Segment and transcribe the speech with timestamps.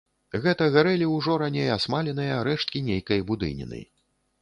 [0.45, 3.89] Гэта гарэлі ўжо раней асмаленыя рэшткі нейкай будыніны.